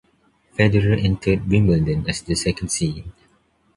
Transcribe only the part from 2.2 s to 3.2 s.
the second seed.